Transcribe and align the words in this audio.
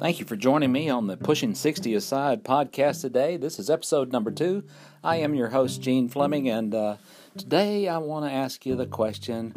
Thank 0.00 0.18
you 0.18 0.24
for 0.24 0.34
joining 0.34 0.72
me 0.72 0.88
on 0.88 1.08
the 1.08 1.18
Pushing 1.18 1.54
60 1.54 1.92
Aside 1.92 2.42
podcast 2.42 3.02
today. 3.02 3.36
This 3.36 3.58
is 3.58 3.68
episode 3.68 4.10
number 4.10 4.30
two. 4.30 4.64
I 5.04 5.16
am 5.16 5.34
your 5.34 5.50
host, 5.50 5.82
Gene 5.82 6.08
Fleming, 6.08 6.48
and 6.48 6.74
uh, 6.74 6.96
today 7.36 7.86
I 7.86 7.98
want 7.98 8.24
to 8.24 8.32
ask 8.32 8.64
you 8.64 8.76
the 8.76 8.86
question 8.86 9.50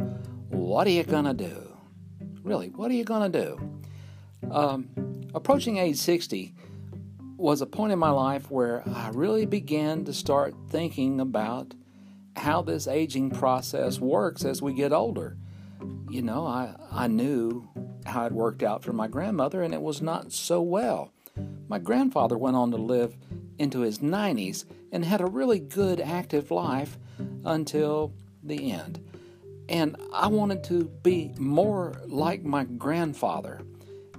what 0.49 0.85
are 0.85 0.89
you 0.89 1.03
going 1.03 1.23
to 1.23 1.33
do? 1.33 1.77
Really, 2.43 2.67
what 2.71 2.91
are 2.91 2.93
you 2.93 3.05
going 3.05 3.31
to 3.31 3.45
do? 3.45 4.51
Um, 4.51 4.89
approaching 5.33 5.77
age 5.77 5.95
60 5.95 6.53
was 7.37 7.61
a 7.61 7.65
point 7.65 7.93
in 7.93 7.99
my 7.99 8.11
life 8.11 8.51
where 8.51 8.83
I 8.85 9.11
really 9.13 9.45
began 9.45 10.03
to 10.03 10.13
start 10.13 10.53
thinking 10.69 11.21
about 11.21 11.73
how 12.35 12.61
this 12.61 12.85
aging 12.85 13.31
process 13.31 13.97
works 13.97 14.43
as 14.43 14.61
we 14.61 14.73
get 14.73 14.91
older. 14.91 15.37
You 16.09 16.21
know, 16.21 16.45
I, 16.45 16.75
I 16.91 17.07
knew 17.07 17.69
how 18.05 18.25
it 18.25 18.31
worked 18.31 18.63
out 18.63 18.83
for 18.83 18.93
my 18.93 19.07
grandmother, 19.07 19.61
and 19.61 19.73
it 19.73 19.81
was 19.81 20.01
not 20.01 20.31
so 20.31 20.61
well. 20.61 21.11
My 21.67 21.79
grandfather 21.79 22.37
went 22.37 22.55
on 22.55 22.71
to 22.71 22.77
live 22.77 23.15
into 23.57 23.81
his 23.81 23.99
90s 23.99 24.65
and 24.91 25.03
had 25.03 25.21
a 25.21 25.25
really 25.25 25.59
good 25.59 25.99
active 25.99 26.51
life 26.51 26.97
until 27.45 28.13
the 28.43 28.71
end. 28.71 28.99
And 29.69 29.95
I 30.13 30.27
wanted 30.27 30.63
to 30.65 30.85
be 31.03 31.31
more 31.37 32.01
like 32.05 32.43
my 32.43 32.63
grandfather. 32.65 33.61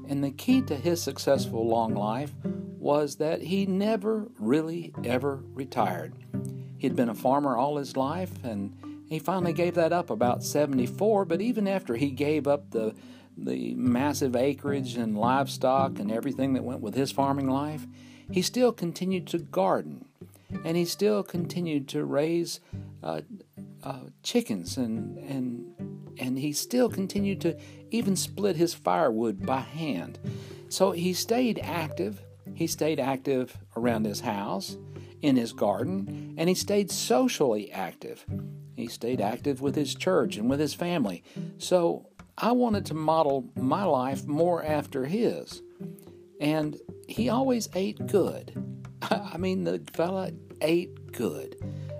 And 0.09 0.23
the 0.23 0.31
key 0.31 0.63
to 0.63 0.77
his 0.77 1.03
successful 1.03 1.67
long 1.67 1.95
life 1.95 2.33
was 2.79 3.17
that 3.17 3.43
he 3.43 3.67
never 3.67 4.29
really 4.39 4.93
ever 5.05 5.43
retired. 5.55 6.15
He'd 6.79 6.97
been 6.97 7.09
a 7.09 7.15
farmer 7.15 7.57
all 7.57 7.77
his 7.77 7.97
life 7.97 8.33
and 8.43 8.77
he 9.09 9.19
finally 9.19 9.53
gave 9.53 9.75
that 9.75 9.93
up 9.93 10.11
about 10.11 10.43
74, 10.43 11.25
but 11.25 11.41
even 11.41 11.69
after 11.69 11.95
he 11.95 12.11
gave 12.11 12.47
up 12.47 12.71
the 12.71 12.95
the 13.37 13.75
massive 13.75 14.37
acreage 14.37 14.97
and 14.97 15.19
livestock 15.19 15.99
and 15.99 16.11
everything 16.11 16.55
that 16.55 16.65
went 16.65 16.81
with 16.81 16.95
his 16.95 17.11
farming 17.13 17.49
life, 17.49 17.87
he 18.31 18.43
still 18.43 18.73
continued 18.73 19.27
to 19.29 19.39
garden 19.39 20.07
and 20.65 20.77
he 20.77 20.85
still 20.85 21.23
continued 21.23 21.89
to 21.89 22.05
raise 22.05 22.61
uh, 23.03 23.21
uh, 23.83 24.01
chickens 24.23 24.77
and 24.77 25.19
and 25.19 25.75
and 26.19 26.39
he 26.39 26.53
still 26.53 26.89
continued 26.89 27.41
to 27.41 27.59
even 27.91 28.15
split 28.15 28.55
his 28.55 28.73
firewood 28.73 29.45
by 29.45 29.61
hand. 29.61 30.19
So 30.69 30.93
he 30.93 31.13
stayed 31.13 31.59
active. 31.63 32.23
He 32.55 32.69
stayed 32.69 33.01
active 33.01 33.59
around 33.77 34.07
his 34.07 34.21
house, 34.21 34.77
in 35.23 35.37
his 35.37 35.53
garden, 35.53 36.35
and 36.37 36.49
he 36.49 36.55
stayed 36.55 36.91
socially 36.91 37.73
active. 37.73 38.25
He 38.77 38.89
stayed 38.89 39.21
active 39.21 39.61
with 39.61 39.75
his 39.75 39.95
church 39.95 40.37
and 40.37 40.51
with 40.51 40.61
his 40.61 40.75
family. 40.75 41.25
So 41.59 42.07
I 42.37 42.53
wanted 42.53 42.87
to 42.87 42.95
model 42.95 43.51
my 43.57 43.85
life 43.85 44.27
more 44.27 44.65
after 44.65 45.05
his. 45.05 45.63
And 46.41 46.77
he 47.09 47.29
always 47.29 47.69
ate 47.75 48.07
good. 48.07 48.53
I 49.03 49.37
mean, 49.39 49.65
the 49.65 49.83
fella 49.93 50.33
ate 50.61 51.13
good. 51.13 51.57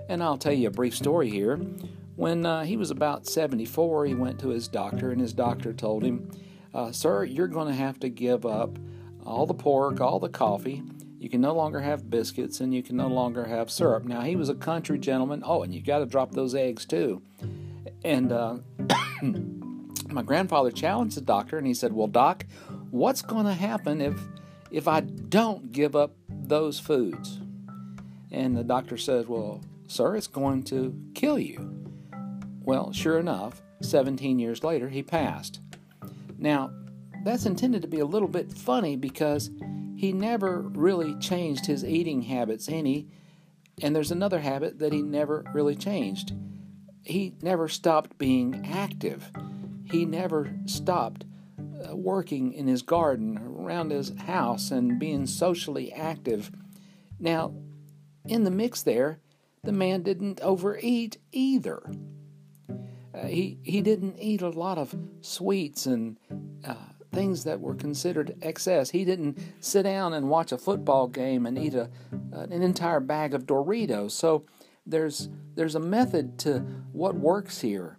And 0.09 0.21
I'll 0.21 0.37
tell 0.37 0.53
you 0.53 0.67
a 0.67 0.71
brief 0.71 0.95
story 0.95 1.29
here. 1.29 1.57
When 2.15 2.45
uh, 2.45 2.63
he 2.63 2.77
was 2.77 2.91
about 2.91 3.27
74, 3.27 4.05
he 4.05 4.15
went 4.15 4.39
to 4.39 4.49
his 4.49 4.67
doctor, 4.67 5.11
and 5.11 5.19
his 5.19 5.33
doctor 5.33 5.73
told 5.73 6.03
him, 6.03 6.31
uh, 6.73 6.91
Sir, 6.91 7.25
you're 7.25 7.47
going 7.47 7.67
to 7.67 7.73
have 7.73 7.99
to 8.01 8.09
give 8.09 8.45
up 8.45 8.77
all 9.25 9.45
the 9.45 9.53
pork, 9.53 9.99
all 9.99 10.19
the 10.19 10.29
coffee. 10.29 10.83
You 11.17 11.29
can 11.29 11.41
no 11.41 11.53
longer 11.53 11.79
have 11.79 12.09
biscuits, 12.09 12.59
and 12.61 12.73
you 12.73 12.83
can 12.83 12.95
no 12.95 13.07
longer 13.07 13.45
have 13.45 13.71
syrup. 13.71 14.05
Now, 14.05 14.21
he 14.21 14.35
was 14.35 14.49
a 14.49 14.55
country 14.55 14.99
gentleman. 14.99 15.41
Oh, 15.45 15.63
and 15.63 15.73
you 15.73 15.81
got 15.81 15.99
to 15.99 16.05
drop 16.05 16.31
those 16.31 16.55
eggs 16.55 16.85
too. 16.85 17.21
And 18.03 18.31
uh, 18.31 18.57
my 20.15 20.23
grandfather 20.23 20.71
challenged 20.71 21.17
the 21.17 21.21
doctor 21.21 21.57
and 21.57 21.67
he 21.67 21.73
said, 21.73 21.91
Well, 21.93 22.07
doc, 22.07 22.45
what's 22.89 23.21
going 23.21 23.45
to 23.45 23.53
happen 23.53 23.99
if, 24.01 24.17
if 24.71 24.87
I 24.87 25.01
don't 25.01 25.71
give 25.73 25.95
up 25.95 26.15
those 26.29 26.79
foods? 26.79 27.41
And 28.31 28.55
the 28.55 28.63
doctor 28.63 28.97
says, 28.97 29.27
Well, 29.27 29.61
sir, 29.87 30.15
it's 30.15 30.27
going 30.27 30.63
to 30.63 30.97
kill 31.13 31.37
you. 31.37 31.85
Well, 32.61 32.93
sure 32.93 33.19
enough, 33.19 33.61
17 33.81 34.39
years 34.39 34.63
later, 34.63 34.89
he 34.89 35.03
passed. 35.03 35.59
Now, 36.37 36.71
that's 37.23 37.45
intended 37.45 37.81
to 37.81 37.87
be 37.87 37.99
a 37.99 38.05
little 38.05 38.27
bit 38.27 38.53
funny 38.53 38.95
because 38.95 39.51
he 39.97 40.13
never 40.13 40.61
really 40.61 41.15
changed 41.15 41.65
his 41.65 41.83
eating 41.83 42.21
habits 42.23 42.69
any, 42.69 43.09
and 43.81 43.95
there's 43.95 44.11
another 44.11 44.39
habit 44.39 44.79
that 44.79 44.93
he 44.93 45.01
never 45.01 45.43
really 45.53 45.75
changed. 45.75 46.33
He 47.03 47.35
never 47.41 47.67
stopped 47.67 48.17
being 48.17 48.65
active 48.65 49.29
he 49.95 50.05
never 50.05 50.53
stopped 50.65 51.25
uh, 51.57 51.95
working 51.95 52.51
in 52.51 52.67
his 52.67 52.81
garden, 52.81 53.37
around 53.37 53.91
his 53.91 54.13
house, 54.17 54.71
and 54.71 54.99
being 54.99 55.25
socially 55.25 55.91
active. 55.93 56.51
Now, 57.19 57.53
in 58.25 58.43
the 58.43 58.51
mix 58.51 58.83
there, 58.83 59.19
the 59.63 59.71
man 59.71 60.03
didn't 60.03 60.41
overeat 60.41 61.17
either. 61.31 61.81
Uh, 63.13 63.27
he, 63.27 63.57
he 63.63 63.81
didn't 63.81 64.17
eat 64.19 64.41
a 64.41 64.49
lot 64.49 64.77
of 64.77 64.93
sweets 65.21 65.85
and 65.85 66.17
uh, 66.65 66.75
things 67.13 67.45
that 67.45 67.61
were 67.61 67.75
considered 67.75 68.35
excess. 68.41 68.89
He 68.89 69.05
didn't 69.05 69.39
sit 69.61 69.83
down 69.83 70.13
and 70.13 70.29
watch 70.29 70.51
a 70.51 70.57
football 70.57 71.07
game 71.07 71.45
and 71.45 71.57
eat 71.57 71.73
a, 71.73 71.89
an 72.33 72.51
entire 72.51 72.99
bag 72.99 73.33
of 73.33 73.45
Doritos. 73.45 74.11
So 74.11 74.45
there's, 74.85 75.29
there's 75.55 75.75
a 75.75 75.79
method 75.79 76.37
to 76.39 76.59
what 76.91 77.15
works 77.15 77.61
here. 77.61 77.97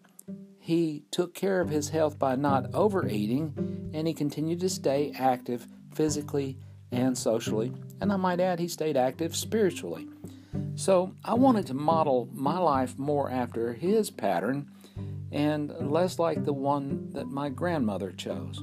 He 0.67 1.05
took 1.13 1.33
care 1.33 1.61
of 1.61 1.69
his 1.69 1.91
health 1.91 2.19
by 2.19 2.35
not 2.35 2.75
overeating, 2.75 3.91
and 3.95 4.05
he 4.09 4.13
continued 4.13 4.59
to 4.59 4.69
stay 4.69 5.13
active 5.17 5.65
physically 5.95 6.59
and 6.91 7.17
socially. 7.17 7.73
And 8.01 8.13
I 8.13 8.17
might 8.17 8.41
add, 8.41 8.59
he 8.59 8.67
stayed 8.67 8.97
active 8.97 9.37
spiritually. 9.37 10.09
So 10.75 11.15
I 11.25 11.35
wanted 11.35 11.69
to 11.69 11.75
model 11.75 12.29
my 12.33 12.59
life 12.59 12.99
more 12.99 13.31
after 13.31 13.75
his 13.75 14.11
pattern 14.11 14.69
and 15.31 15.73
less 15.89 16.19
like 16.19 16.43
the 16.43 16.53
one 16.53 17.11
that 17.13 17.29
my 17.29 17.49
grandmother 17.49 18.11
chose. 18.11 18.61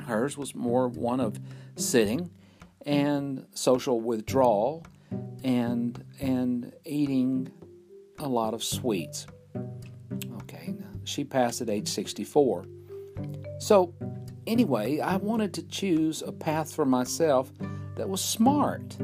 Hers 0.00 0.36
was 0.36 0.54
more 0.54 0.88
one 0.88 1.20
of 1.20 1.40
sitting 1.76 2.30
and 2.84 3.46
social 3.54 3.98
withdrawal 3.98 4.84
and 5.42 6.04
and 6.20 6.70
eating 6.84 7.50
a 8.18 8.28
lot 8.28 8.52
of 8.52 8.62
sweets 8.62 9.26
she 11.08 11.24
passed 11.24 11.60
at 11.60 11.70
age 11.70 11.88
64. 11.88 12.66
So, 13.58 13.94
anyway, 14.46 15.00
I 15.00 15.16
wanted 15.16 15.54
to 15.54 15.62
choose 15.62 16.22
a 16.22 16.32
path 16.32 16.74
for 16.74 16.84
myself 16.84 17.50
that 17.96 18.08
was 18.08 18.22
smart. 18.22 18.96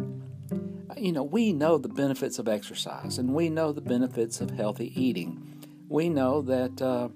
You 0.97 1.13
know, 1.13 1.25
we 1.25 1.53
know 1.53 1.79
the 1.79 1.89
benefits 1.89 2.39
of 2.39 2.49
exercise 2.49 3.19
and 3.19 3.35
we 3.35 3.49
know 3.51 3.73
the 3.73 3.81
benefits 3.81 4.41
of 4.41 4.51
healthy 4.51 4.93
eating. 5.01 5.43
We 5.89 6.09
know 6.09 6.43
that, 6.43 6.81
uh, 6.81 7.09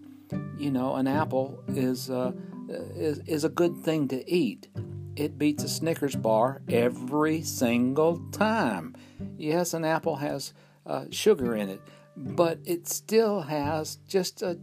you 0.58 0.70
know, 0.70 0.96
an 0.96 1.06
apple 1.06 1.62
is, 1.68 2.10
uh, 2.10 2.32
is, 2.68 3.20
is 3.20 3.44
a 3.44 3.48
good 3.48 3.76
thing 3.78 4.08
to 4.08 4.28
eat. 4.28 4.68
It 5.16 5.38
beats 5.38 5.64
a 5.64 5.68
Snickers 5.68 6.16
bar 6.16 6.62
every 6.68 7.42
single 7.42 8.20
time. 8.30 8.94
Yes, 9.36 9.74
an 9.74 9.84
apple 9.84 10.16
has 10.16 10.52
uh, 10.86 11.06
sugar 11.10 11.54
in 11.54 11.68
it, 11.68 11.80
but 12.18 12.58
it 12.64 12.88
still 12.88 13.42
has 13.42 13.96
just 14.08 14.42
a 14.42 14.58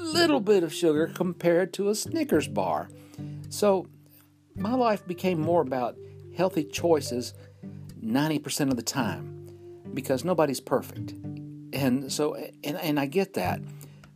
little 0.00 0.40
bit 0.40 0.62
of 0.62 0.72
sugar 0.72 1.06
compared 1.06 1.72
to 1.74 1.88
a 1.88 1.94
Snickers 1.94 2.48
bar. 2.48 2.88
So 3.48 3.86
my 4.54 4.74
life 4.74 5.06
became 5.06 5.40
more 5.40 5.62
about 5.62 5.96
healthy 6.36 6.64
choices 6.64 7.34
90% 8.04 8.70
of 8.70 8.76
the 8.76 8.82
time 8.82 9.48
because 9.94 10.24
nobody's 10.24 10.60
perfect. 10.60 11.12
And 11.72 12.12
so, 12.12 12.34
and, 12.34 12.76
and 12.76 13.00
I 13.00 13.06
get 13.06 13.34
that. 13.34 13.60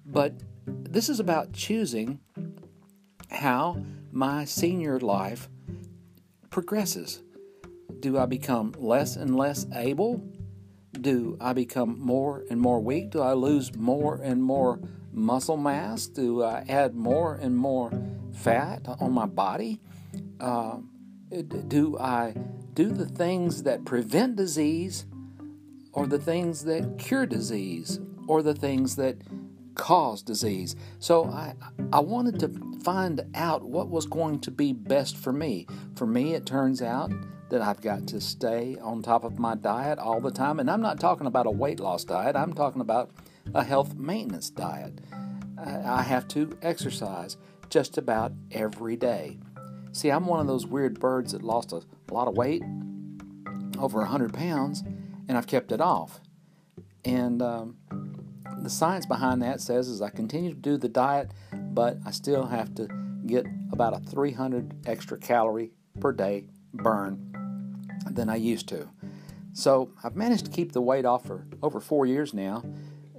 But 0.04 0.34
this 0.66 1.08
is 1.08 1.20
about 1.20 1.52
choosing 1.52 2.20
how 3.30 3.82
my 4.12 4.44
senior 4.44 4.98
life 5.00 5.48
progresses. 6.50 7.22
Do 8.00 8.18
I 8.18 8.26
become 8.26 8.74
less 8.78 9.16
and 9.16 9.36
less 9.36 9.66
able? 9.74 10.22
Do 10.92 11.36
I 11.40 11.52
become 11.52 12.00
more 12.00 12.44
and 12.50 12.60
more 12.60 12.80
weak? 12.80 13.10
Do 13.10 13.20
I 13.20 13.34
lose 13.34 13.74
more 13.76 14.20
and 14.22 14.42
more 14.42 14.80
muscle 15.12 15.56
mass? 15.56 16.06
Do 16.06 16.42
I 16.42 16.64
add 16.68 16.94
more 16.94 17.34
and 17.34 17.56
more 17.56 17.92
fat 18.32 18.82
on 19.00 19.12
my 19.12 19.26
body? 19.26 19.80
Uh, 20.40 20.78
do 21.68 21.98
I 21.98 22.34
do 22.72 22.90
the 22.90 23.06
things 23.06 23.64
that 23.64 23.84
prevent 23.84 24.36
disease 24.36 25.06
or 25.92 26.06
the 26.06 26.18
things 26.18 26.64
that 26.64 26.98
cure 26.98 27.26
disease 27.26 28.00
or 28.26 28.42
the 28.42 28.54
things 28.54 28.96
that 28.96 29.16
cause 29.74 30.22
disease? 30.22 30.74
So 30.98 31.26
I, 31.26 31.54
I 31.92 32.00
wanted 32.00 32.40
to 32.40 32.80
find 32.82 33.26
out 33.34 33.62
what 33.62 33.88
was 33.88 34.06
going 34.06 34.40
to 34.40 34.50
be 34.50 34.72
best 34.72 35.16
for 35.16 35.32
me. 35.32 35.66
For 35.96 36.06
me, 36.06 36.34
it 36.34 36.46
turns 36.46 36.80
out 36.80 37.12
that 37.50 37.62
I've 37.62 37.80
got 37.80 38.06
to 38.08 38.20
stay 38.20 38.76
on 38.80 39.02
top 39.02 39.24
of 39.24 39.38
my 39.38 39.54
diet 39.54 39.98
all 39.98 40.20
the 40.20 40.30
time. 40.30 40.60
And 40.60 40.70
I'm 40.70 40.82
not 40.82 41.00
talking 41.00 41.26
about 41.26 41.46
a 41.46 41.50
weight 41.50 41.80
loss 41.80 42.04
diet, 42.04 42.36
I'm 42.36 42.52
talking 42.52 42.80
about 42.80 43.10
a 43.54 43.64
health 43.64 43.94
maintenance 43.94 44.50
diet. 44.50 45.00
I 45.58 46.02
have 46.02 46.28
to 46.28 46.56
exercise 46.62 47.36
just 47.68 47.98
about 47.98 48.32
every 48.52 48.96
day. 48.96 49.38
See, 49.92 50.10
I'm 50.10 50.26
one 50.26 50.40
of 50.40 50.46
those 50.46 50.66
weird 50.66 51.00
birds 51.00 51.32
that 51.32 51.42
lost 51.42 51.72
a, 51.72 51.82
lot 52.12 52.28
of 52.28 52.36
weight, 52.36 52.62
over 53.78 53.98
100 53.98 54.32
pounds, 54.32 54.82
and 55.26 55.36
I've 55.36 55.46
kept 55.46 55.72
it 55.72 55.80
off. 55.80 56.20
And 57.04 57.42
um, 57.42 57.76
the 58.62 58.70
science 58.70 59.06
behind 59.06 59.42
that 59.42 59.60
says 59.60 59.88
is 59.88 60.00
I 60.00 60.10
continue 60.10 60.50
to 60.50 60.60
do 60.60 60.76
the 60.76 60.88
diet, 60.88 61.32
but 61.52 61.98
I 62.06 62.12
still 62.12 62.46
have 62.46 62.74
to 62.76 62.88
get 63.26 63.46
about 63.72 63.94
a 63.94 63.98
300 63.98 64.86
extra 64.86 65.18
calorie 65.18 65.72
per 66.00 66.12
day 66.12 66.46
burn 66.72 67.37
than 68.10 68.28
I 68.28 68.36
used 68.36 68.68
to. 68.68 68.88
So 69.52 69.90
I've 70.04 70.16
managed 70.16 70.44
to 70.44 70.50
keep 70.50 70.72
the 70.72 70.80
weight 70.80 71.04
off 71.04 71.26
for 71.26 71.46
over 71.62 71.80
four 71.80 72.06
years 72.06 72.32
now, 72.32 72.64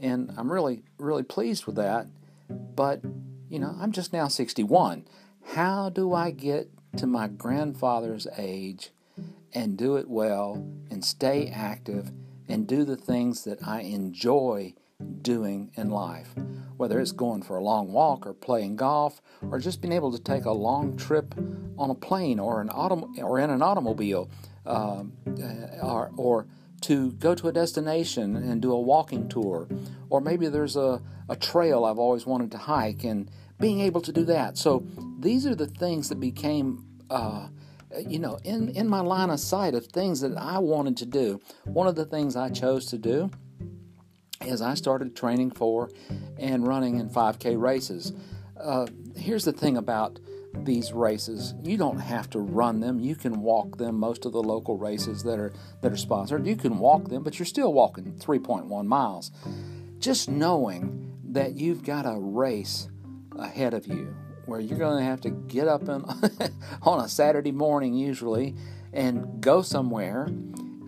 and 0.02 0.34
I'm 0.38 0.52
really, 0.52 0.84
really 0.98 1.24
pleased 1.24 1.66
with 1.66 1.76
that. 1.76 2.08
But, 2.50 3.02
you 3.50 3.60
know, 3.60 3.76
I'm 3.80 3.92
just 3.92 4.14
now 4.14 4.28
61. 4.28 5.06
How 5.54 5.90
do 5.90 6.14
I 6.14 6.32
get 6.32 6.70
to 6.98 7.08
my 7.08 7.28
grandfather's 7.28 8.28
age 8.38 8.92
and 9.54 9.78
do 9.78 9.98
it 9.98 10.10
well 10.10 10.66
and 10.90 11.04
stay 11.04 11.50
active 11.50 12.12
and 12.48 12.68
do 12.68 12.84
the 12.84 12.96
things 12.96 13.44
that 13.44 13.68
I 13.68 13.82
enjoy 13.82 14.76
doing 15.22 15.72
in 15.76 15.90
life? 15.90 16.34
Whether 16.78 17.02
it's 17.02 17.12
going 17.12 17.42
for 17.42 17.58
a 17.58 17.64
long 17.64 17.92
walk 17.92 18.26
or 18.26 18.34
playing 18.34 18.78
golf 18.78 19.22
or 19.52 19.60
just 19.60 19.82
being 19.82 19.92
able 19.92 20.14
to 20.14 20.24
take 20.24 20.46
a 20.46 20.52
long 20.52 20.96
trip 20.96 21.36
on 21.78 21.90
a 21.90 21.96
plane 21.96 22.40
or 22.40 22.62
an 22.62 22.70
autom- 22.70 23.18
or 23.22 23.40
in 23.40 23.50
an 23.50 23.62
automobile 23.62 24.30
um, 24.70 25.14
uh, 25.28 25.86
or, 25.86 26.12
or 26.16 26.48
to 26.82 27.12
go 27.14 27.36
to 27.36 27.48
a 27.48 27.52
destination 27.52 28.36
and 28.36 28.62
do 28.62 28.72
a 28.72 28.80
walking 28.80 29.28
tour, 29.28 29.68
or 30.10 30.22
maybe 30.22 30.48
there's 30.48 30.76
a, 30.76 31.02
a 31.28 31.36
trail 31.36 31.84
I've 31.84 32.00
always 32.00 32.26
wanted 32.26 32.52
to 32.52 32.58
hike 32.58 33.04
and 33.04 33.30
being 33.60 33.82
able 33.82 34.02
to 34.02 34.14
do 34.14 34.24
that. 34.26 34.58
So 34.58 34.86
these 35.20 35.46
are 35.46 35.56
the 35.56 35.68
things 35.68 36.10
that 36.10 36.20
became, 36.20 36.86
uh, 37.10 37.48
you 38.08 38.20
know, 38.20 38.40
in, 38.44 38.70
in 38.70 38.88
my 38.88 39.02
line 39.02 39.30
of 39.30 39.40
sight 39.40 39.76
of 39.76 39.88
things 39.88 40.22
that 40.22 40.38
I 40.38 40.60
wanted 40.60 40.96
to 40.98 41.06
do. 41.06 41.42
One 41.66 41.88
of 41.88 41.96
the 41.96 42.06
things 42.06 42.36
I 42.36 42.50
chose 42.50 42.86
to 42.88 42.98
do 42.98 43.30
is 44.46 44.62
I 44.62 44.76
started 44.76 45.16
training 45.16 45.52
for 45.52 45.90
and 46.38 46.66
running 46.66 46.98
in 46.98 47.10
5K 47.10 47.60
races. 47.60 48.14
Uh, 48.58 48.88
here's 49.18 49.44
the 49.44 49.52
thing 49.52 49.76
about 49.76 50.20
these 50.54 50.92
races. 50.92 51.54
You 51.64 51.78
don't 51.78 52.00
have 52.00 52.30
to 52.32 52.40
run 52.40 52.80
them. 52.80 53.00
You 53.00 53.16
can 53.16 53.42
walk 53.42 53.78
them. 53.78 54.00
Most 54.00 54.26
of 54.26 54.34
the 54.34 54.44
local 54.44 54.78
races 54.78 55.24
that 55.24 55.40
are 55.40 55.54
that 55.82 55.92
are 55.92 55.98
sponsored, 55.98 56.46
you 56.46 56.56
can 56.56 56.80
walk 56.80 57.10
them, 57.10 57.24
but 57.24 57.40
you're 57.40 57.46
still 57.46 57.74
walking 57.74 58.14
3.1 58.14 58.86
miles. 58.86 59.32
Just 60.00 60.30
knowing 60.30 61.18
that 61.32 61.56
you've 61.56 61.84
got 61.84 62.06
a 62.06 62.18
race 62.20 62.90
ahead 63.38 63.74
of 63.74 63.88
you 63.88 64.16
where 64.46 64.60
you're 64.60 64.80
going 64.80 64.98
to 64.98 65.04
have 65.04 65.22
to 65.22 65.30
get 65.30 65.68
up 65.68 65.84
in, 65.84 66.04
on 66.82 67.04
a 67.04 67.08
Saturday 67.08 67.52
morning 67.52 67.94
usually 67.94 68.56
and 68.92 69.42
go 69.42 69.62
somewhere 69.62 70.24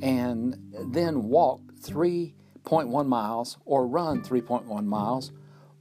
and 0.01 0.57
then 0.91 1.23
walk 1.23 1.61
3.1 1.81 3.07
miles 3.07 3.57
or 3.65 3.85
run 3.85 4.23
3.1 4.23 4.85
miles 4.85 5.31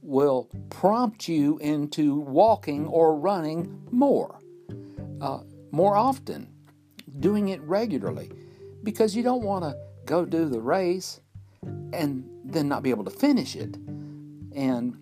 will 0.01 0.49
prompt 0.69 1.27
you 1.27 1.57
into 1.59 2.15
walking 2.15 2.87
or 2.87 3.15
running 3.15 3.81
more, 3.91 4.39
uh, 5.21 5.41
more 5.71 5.95
often, 5.95 6.47
doing 7.19 7.49
it 7.49 7.61
regularly, 7.61 8.31
because 8.83 9.15
you 9.15 9.23
don't 9.23 9.43
want 9.43 9.63
to 9.63 9.75
go 10.05 10.25
do 10.25 10.49
the 10.49 10.59
race 10.59 11.21
and 11.93 12.27
then 12.43 12.67
not 12.67 12.83
be 12.83 12.89
able 12.89 13.03
to 13.03 13.11
finish 13.11 13.55
it. 13.55 13.75
And 14.55 14.97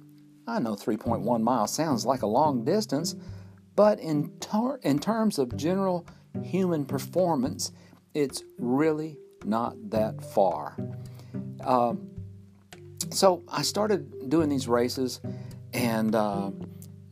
I 0.47 0.59
know 0.59 0.75
3.1 0.75 1.41
miles 1.41 1.73
sounds 1.73 2.05
like 2.05 2.21
a 2.21 2.27
long 2.27 2.63
distance, 2.63 3.15
but 3.75 3.99
in, 3.99 4.31
tar- 4.39 4.79
in 4.83 4.99
terms 4.99 5.39
of 5.39 5.55
general 5.55 6.05
human 6.43 6.85
performance, 6.85 7.71
it's 8.13 8.43
really 8.57 9.17
not 9.45 9.75
that 9.91 10.23
far. 10.23 10.75
Uh, 11.63 11.93
so 13.11 13.43
I 13.47 13.61
started 13.61 14.29
doing 14.29 14.49
these 14.49 14.67
races, 14.67 15.19
and 15.73 16.15
uh, 16.15 16.51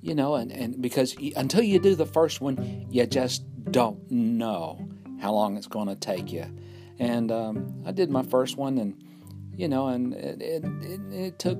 you 0.01 0.15
know, 0.15 0.35
and, 0.35 0.51
and 0.51 0.81
because 0.81 1.15
until 1.35 1.63
you 1.63 1.79
do 1.79 1.95
the 1.95 2.05
first 2.05 2.41
one, 2.41 2.87
you 2.89 3.05
just 3.05 3.43
don't 3.71 4.09
know 4.09 4.87
how 5.19 5.33
long 5.33 5.57
it's 5.57 5.67
going 5.67 5.87
to 5.87 5.95
take 5.95 6.31
you. 6.31 6.45
And 6.99 7.31
um, 7.31 7.83
I 7.85 7.91
did 7.91 8.09
my 8.09 8.23
first 8.23 8.57
one, 8.57 8.77
and 8.77 9.03
you 9.55 9.67
know, 9.67 9.87
and 9.87 10.13
it, 10.13 10.41
it, 10.41 10.63
it, 10.81 11.01
it 11.13 11.39
took 11.39 11.59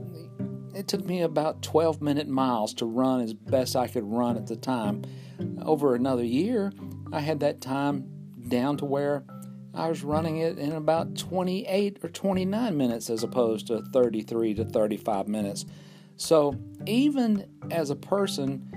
it 0.75 0.87
took 0.87 1.03
me 1.05 1.21
about 1.23 1.63
12 1.63 2.01
minute 2.01 2.27
miles 2.27 2.73
to 2.75 2.85
run 2.85 3.21
as 3.21 3.33
best 3.33 3.75
I 3.75 3.87
could 3.87 4.03
run 4.03 4.37
at 4.37 4.45
the 4.45 4.55
time. 4.55 5.03
Over 5.63 5.95
another 5.95 6.23
year, 6.23 6.71
I 7.11 7.19
had 7.19 7.39
that 7.39 7.61
time 7.61 8.07
down 8.47 8.77
to 8.77 8.85
where 8.85 9.23
I 9.77 9.89
was 9.89 10.03
running 10.03 10.37
it 10.37 10.57
in 10.57 10.73
about 10.73 11.15
28 11.15 11.99
or 12.03 12.09
29 12.09 12.75
minutes 12.75 13.09
as 13.09 13.23
opposed 13.23 13.67
to 13.67 13.81
33 13.93 14.55
to 14.55 14.65
35 14.65 15.27
minutes. 15.27 15.65
So, 16.15 16.55
even 16.87 17.47
as 17.69 17.91
a 17.91 17.95
person 17.95 18.71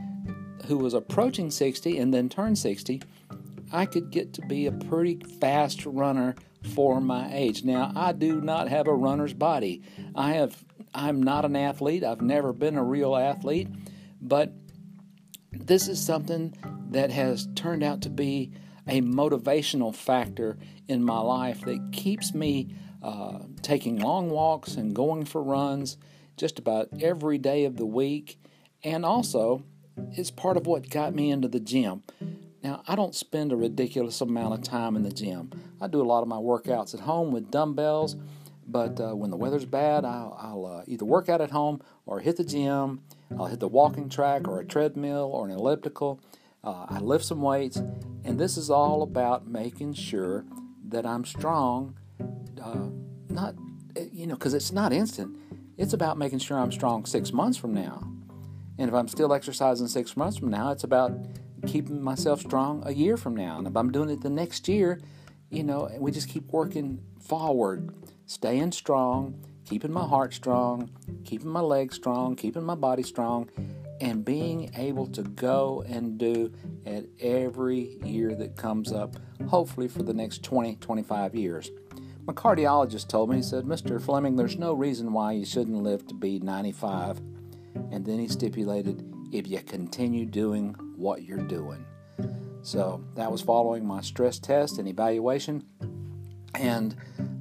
who 0.67 0.77
was 0.77 0.93
approaching 0.93 1.51
60 1.51 1.99
and 1.99 2.13
then 2.13 2.29
turned 2.29 2.59
60, 2.59 3.03
I 3.73 3.87
could 3.87 4.11
get 4.11 4.35
to 4.35 4.43
be 4.43 4.67
a 4.67 4.73
pretty 4.73 5.21
fast 5.41 5.87
runner 5.87 6.35
for 6.75 7.01
my 7.01 7.33
age. 7.33 7.65
Now, 7.65 7.93
I 7.97 8.13
do 8.13 8.41
not 8.41 8.69
have 8.69 8.87
a 8.87 8.95
runner's 8.95 9.33
body. 9.33 9.83
I 10.15 10.35
have 10.35 10.65
I'm 10.93 11.23
not 11.23 11.45
an 11.45 11.57
athlete. 11.57 12.05
I've 12.05 12.21
never 12.21 12.53
been 12.53 12.77
a 12.77 12.85
real 12.85 13.17
athlete, 13.17 13.69
but 14.21 14.53
this 15.53 15.89
is 15.89 16.05
something 16.05 16.55
that 16.91 17.11
has 17.11 17.49
turned 17.55 17.83
out 17.83 18.03
to 18.03 18.11
be 18.11 18.53
a 18.91 19.01
motivational 19.01 19.95
factor 19.95 20.59
in 20.89 21.03
my 21.03 21.21
life 21.21 21.61
that 21.63 21.91
keeps 21.93 22.35
me 22.35 22.75
uh, 23.03 23.39
taking 23.63 23.97
long 23.99 24.31
walks 24.31 24.75
and 24.75 24.95
going 24.95 25.25
for 25.25 25.43
runs 25.43 25.97
just 26.37 26.59
about 26.59 26.89
every 27.01 27.39
day 27.39 27.65
of 27.65 27.77
the 27.77 27.87
week. 27.87 28.39
And 28.83 29.07
also, 29.07 29.63
it's 30.13 30.31
part 30.31 30.57
of 30.57 30.67
what 30.67 30.91
got 30.91 31.15
me 31.15 31.31
into 31.31 31.49
the 31.49 31.61
gym. 31.61 32.03
Now, 32.63 32.83
I 32.87 32.97
don't 32.97 33.15
spend 33.15 33.53
a 33.53 33.57
ridiculous 33.57 34.21
amount 34.21 34.55
of 34.55 34.63
time 34.63 34.97
in 34.97 35.03
the 35.03 35.13
gym. 35.13 35.51
I 35.81 35.87
do 35.87 36.03
a 36.03 36.05
lot 36.05 36.23
of 36.23 36.29
my 36.29 36.37
workouts 36.37 36.93
at 36.93 37.01
home 37.01 37.31
with 37.31 37.51
dumbbells, 37.51 38.17
but 38.67 39.01
uh, 39.01 39.15
when 39.15 39.31
the 39.31 39.37
weather's 39.37 39.65
bad, 39.65 40.05
I'll, 40.05 40.37
I'll 40.39 40.67
uh, 40.67 40.83
either 40.87 41.05
work 41.05 41.29
out 41.29 41.41
at 41.41 41.53
home 41.53 41.81
or 42.07 42.21
hit 42.21 42.37
the 42.37 42.45
gym. 42.45 43.03
I'll 43.39 43.47
hit 43.47 43.61
the 43.61 43.69
walking 43.69 44.09
track 44.09 44.49
or 44.49 44.59
a 44.59 44.65
treadmill 44.65 45.31
or 45.33 45.47
an 45.47 45.53
elliptical. 45.53 46.21
Uh, 46.63 46.87
I 46.89 46.99
lift 46.99 47.25
some 47.25 47.41
weights, 47.41 47.77
and 48.25 48.39
this 48.39 48.57
is 48.57 48.71
all 48.71 49.03
about 49.03 49.47
making 49.47 49.95
sure 49.95 50.45
that 50.89 51.07
I'm 51.07 51.25
strong. 51.25 51.97
Uh, 52.63 52.89
not, 53.29 53.55
eh, 53.97 54.07
you 54.13 54.27
know, 54.27 54.35
because 54.35 54.53
it's 54.53 54.73
not 54.73 54.93
instant. 54.93 55.37
It's 55.79 55.95
about 55.95 56.19
making 56.19 56.41
sure 56.41 56.59
I'm 56.59 56.73
strong 56.73 57.07
six 57.07 57.33
months 57.33 57.57
from 57.57 57.73
now. 57.73 58.07
And 58.79 58.89
if 58.89 58.95
I'm 58.95 59.09
still 59.09 59.33
exercising 59.33 59.89
six 59.89 60.17
months 60.17 60.39
from 60.39 60.51
now, 60.51 60.71
it's 60.71 60.85
about 60.85 61.13
keeping 61.67 62.03
myself 62.03 62.41
strong 62.41 62.83
a 62.85 62.93
year 62.93 63.17
from 63.17 63.35
now. 63.35 63.59
And 63.59 63.67
if 63.67 63.77
I'm 63.77 63.91
doing 63.91 64.11
it 64.11 64.21
the 64.21 64.31
next 64.31 64.69
year, 64.69 65.01
you 65.51 65.63
know, 65.63 65.91
we 65.99 66.11
just 66.11 66.29
keep 66.29 66.51
working 66.53 67.03
forward, 67.21 67.95
staying 68.27 68.73
strong, 68.73 69.43
keeping 69.65 69.93
my 69.93 70.07
heart 70.07 70.35
strong, 70.35 70.91
keeping 71.25 71.49
my 71.49 71.61
legs 71.61 71.97
strong, 71.97 72.37
keeping 72.37 72.65
my 72.65 72.75
body 72.75 73.03
strong, 73.03 73.49
and 74.01 74.25
being 74.25 74.71
able 74.77 75.07
to 75.09 75.23
go 75.23 75.85
and 75.87 76.19
do 76.19 76.53
at 76.87 77.05
every 77.21 77.99
year 78.03 78.35
that 78.35 78.57
comes 78.57 78.93
up, 78.93 79.17
hopefully 79.49 79.89
for 79.89 80.03
the 80.03 80.15
next 80.15 80.43
20, 80.43 80.77
25 80.77 81.35
years. 81.35 81.71
My 82.27 82.33
cardiologist 82.33 83.09
told 83.09 83.31
me, 83.31 83.37
he 83.37 83.43
said, 83.43 83.65
Mr. 83.65 84.01
Fleming, 84.01 84.37
there's 84.37 84.57
no 84.57 84.73
reason 84.73 85.13
why 85.13 85.33
you 85.33 85.45
shouldn't 85.45 85.83
live 85.83 86.07
to 86.09 86.15
be 86.15 86.39
95. 86.39 87.19
And 87.91 88.05
then 88.05 88.19
he 88.19 88.29
stipulated, 88.29 89.05
if 89.33 89.47
you 89.47 89.61
continue 89.61 90.27
doing 90.27 90.75
what 90.97 91.23
you're 91.23 91.39
doing. 91.39 91.85
So 92.63 93.03
that 93.15 93.31
was 93.33 93.41
following 93.41 93.87
my 93.87 94.01
stress 94.01 94.39
test 94.39 94.79
and 94.79 94.87
evaluation. 94.87 95.65
And 96.55 96.95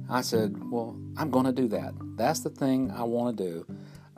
I 0.08 0.22
said, 0.22 0.70
Well, 0.70 0.98
I'm 1.16 1.30
going 1.30 1.46
to 1.46 1.52
do 1.52 1.68
that. 1.68 1.94
That's 2.16 2.40
the 2.40 2.50
thing 2.50 2.90
I 2.90 3.02
want 3.02 3.36
to 3.36 3.44
do. 3.44 3.66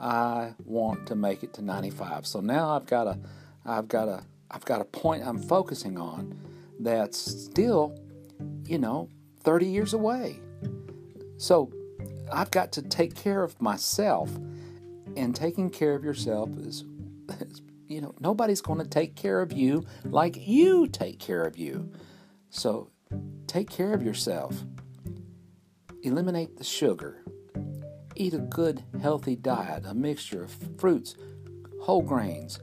I 0.02 0.54
want 0.64 1.06
to 1.06 1.14
make 1.14 1.44
it 1.44 1.54
to 1.54 1.62
95. 1.62 2.26
So 2.26 2.40
now 2.40 2.70
I've 2.70 2.86
got 2.86 3.06
a, 3.06 3.18
I've 3.64 3.86
got 3.86 4.08
a, 4.08 4.24
I've 4.50 4.64
got 4.64 4.80
a 4.80 4.84
point 4.84 5.22
I'm 5.24 5.38
focusing 5.38 5.96
on 5.98 6.38
that's 6.80 7.18
still, 7.18 7.96
you 8.66 8.78
know, 8.78 9.08
30 9.44 9.66
years 9.66 9.94
away. 9.94 10.40
So 11.38 11.72
I've 12.32 12.50
got 12.50 12.72
to 12.72 12.82
take 12.82 13.14
care 13.14 13.42
of 13.42 13.60
myself, 13.60 14.30
and 15.16 15.36
taking 15.36 15.70
care 15.70 15.94
of 15.94 16.04
yourself 16.04 16.50
is, 16.58 16.84
is 17.40 17.62
you 17.88 18.00
know, 18.00 18.14
nobody's 18.20 18.60
going 18.60 18.78
to 18.78 18.88
take 18.88 19.14
care 19.14 19.40
of 19.40 19.52
you 19.52 19.84
like 20.04 20.48
you 20.48 20.88
take 20.88 21.18
care 21.18 21.44
of 21.44 21.58
you. 21.58 21.92
So 22.50 22.90
take 23.46 23.70
care 23.70 23.92
of 23.92 24.02
yourself. 24.02 24.64
Eliminate 26.02 26.56
the 26.56 26.64
sugar. 26.64 27.21
Eat 28.14 28.34
a 28.34 28.38
good, 28.38 28.84
healthy 29.00 29.36
diet, 29.36 29.84
a 29.86 29.94
mixture 29.94 30.44
of 30.44 30.56
fruits, 30.78 31.16
whole 31.82 32.02
grains, 32.02 32.58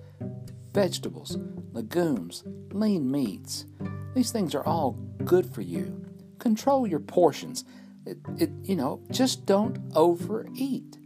vegetables, 0.74 1.38
legumes, 1.74 2.44
lean 2.72 3.10
meats. 3.10 3.66
These 4.14 4.32
things 4.32 4.54
are 4.56 4.66
all 4.66 4.92
good 5.24 5.54
for 5.54 5.62
you. 5.62 6.06
Control 6.38 6.88
your 6.88 7.00
portions. 7.00 7.66
It, 8.06 8.18
it, 8.38 8.52
you 8.64 8.76
know, 8.76 9.02
just 9.12 9.46
don't 9.46 9.80
overeat. 9.96 10.98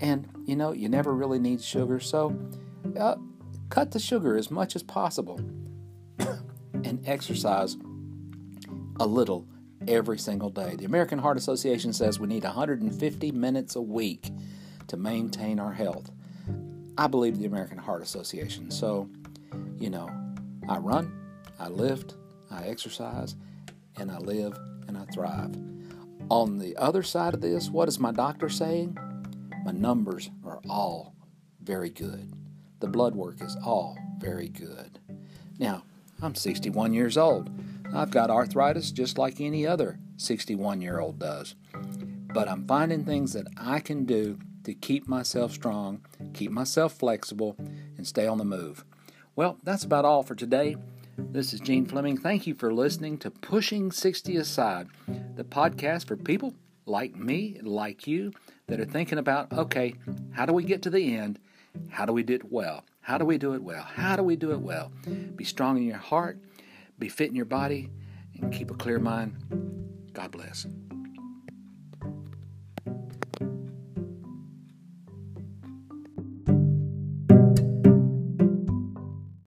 And, 0.00 0.28
you 0.44 0.56
know, 0.56 0.72
you 0.72 0.88
never 0.88 1.14
really 1.14 1.38
need 1.38 1.62
sugar, 1.62 2.00
so 2.00 2.36
uh, 2.98 3.16
cut 3.68 3.92
the 3.92 3.98
sugar 3.98 4.36
as 4.36 4.50
much 4.50 4.74
as 4.74 4.82
possible 4.82 5.38
and 6.72 7.02
exercise 7.06 7.76
a 8.98 9.06
little 9.06 9.46
every 9.90 10.18
single 10.18 10.50
day. 10.50 10.76
The 10.76 10.84
American 10.84 11.18
Heart 11.18 11.36
Association 11.36 11.92
says 11.92 12.20
we 12.20 12.28
need 12.28 12.44
150 12.44 13.32
minutes 13.32 13.74
a 13.74 13.82
week 13.82 14.30
to 14.86 14.96
maintain 14.96 15.58
our 15.58 15.72
health. 15.72 16.10
I 16.96 17.08
believe 17.08 17.38
the 17.38 17.46
American 17.46 17.78
Heart 17.78 18.02
Association. 18.02 18.70
So, 18.70 19.08
you 19.78 19.90
know, 19.90 20.08
I 20.68 20.78
run, 20.78 21.12
I 21.58 21.68
lift, 21.68 22.14
I 22.50 22.64
exercise, 22.64 23.34
and 23.96 24.10
I 24.10 24.18
live 24.18 24.56
and 24.86 24.96
I 24.96 25.04
thrive. 25.06 25.56
On 26.30 26.58
the 26.58 26.76
other 26.76 27.02
side 27.02 27.34
of 27.34 27.40
this, 27.40 27.68
what 27.68 27.88
is 27.88 27.98
my 27.98 28.12
doctor 28.12 28.48
saying? 28.48 28.96
My 29.64 29.72
numbers 29.72 30.30
are 30.44 30.60
all 30.68 31.14
very 31.62 31.90
good. 31.90 32.32
The 32.78 32.86
blood 32.86 33.14
work 33.16 33.42
is 33.42 33.56
all 33.64 33.98
very 34.18 34.48
good. 34.48 35.00
Now, 35.58 35.82
I'm 36.22 36.34
61 36.34 36.94
years 36.94 37.18
old. 37.18 37.50
I've 37.92 38.10
got 38.10 38.30
arthritis 38.30 38.92
just 38.92 39.18
like 39.18 39.40
any 39.40 39.66
other 39.66 39.98
61 40.16 40.80
year 40.80 41.00
old 41.00 41.18
does. 41.18 41.54
But 42.32 42.48
I'm 42.48 42.66
finding 42.66 43.04
things 43.04 43.32
that 43.32 43.48
I 43.56 43.80
can 43.80 44.04
do 44.04 44.38
to 44.64 44.74
keep 44.74 45.08
myself 45.08 45.52
strong, 45.52 46.04
keep 46.32 46.52
myself 46.52 46.92
flexible, 46.92 47.56
and 47.96 48.06
stay 48.06 48.26
on 48.26 48.38
the 48.38 48.44
move. 48.44 48.84
Well, 49.34 49.58
that's 49.64 49.84
about 49.84 50.04
all 50.04 50.22
for 50.22 50.34
today. 50.34 50.76
This 51.18 51.52
is 51.52 51.60
Gene 51.60 51.86
Fleming. 51.86 52.16
Thank 52.16 52.46
you 52.46 52.54
for 52.54 52.72
listening 52.72 53.18
to 53.18 53.30
Pushing 53.30 53.90
60 53.90 54.36
Aside, 54.36 54.88
the 55.34 55.44
podcast 55.44 56.06
for 56.06 56.16
people 56.16 56.54
like 56.86 57.16
me, 57.16 57.58
like 57.62 58.06
you, 58.06 58.32
that 58.68 58.80
are 58.80 58.84
thinking 58.84 59.18
about 59.18 59.52
okay, 59.52 59.94
how 60.32 60.46
do 60.46 60.52
we 60.52 60.62
get 60.62 60.82
to 60.82 60.90
the 60.90 61.16
end? 61.16 61.38
How 61.88 62.06
do 62.06 62.12
we 62.12 62.22
do 62.22 62.34
it 62.34 62.52
well? 62.52 62.84
How 63.00 63.18
do 63.18 63.24
we 63.24 63.38
do 63.38 63.54
it 63.54 63.62
well? 63.62 63.82
How 63.82 64.16
do 64.16 64.22
we 64.22 64.36
do 64.36 64.52
it 64.52 64.60
well? 64.60 64.92
Be 65.34 65.44
strong 65.44 65.76
in 65.76 65.84
your 65.84 65.96
heart, 65.96 66.38
be 67.00 67.08
fit 67.08 67.28
in 67.28 67.34
your 67.34 67.46
body, 67.46 67.90
and 68.40 68.52
keep 68.52 68.70
a 68.70 68.74
clear 68.74 68.98
mind. 68.98 69.34
God 70.12 70.30
bless. 70.30 70.66